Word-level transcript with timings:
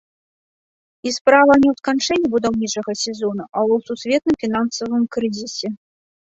І 1.09 1.11
справа 1.17 1.53
не 1.63 1.67
ў 1.73 1.81
сканчэнні 1.81 2.27
будаўнічага 2.35 2.91
сезону, 3.03 3.43
а 3.45 3.59
ў 3.71 3.89
сусветным 3.91 4.35
фінансавым 4.47 5.03
крызісе. 5.19 5.69